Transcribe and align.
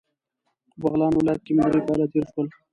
په 0.71 0.77
بغلان 0.81 1.11
ولایت 1.15 1.41
کې 1.45 1.51
مې 1.57 1.63
درې 1.69 1.81
کاله 1.87 2.05
تیر 2.11 2.25
شول. 2.31 2.47